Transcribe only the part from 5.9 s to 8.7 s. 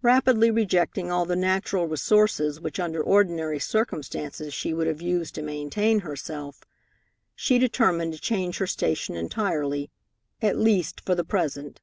herself, she determined to change her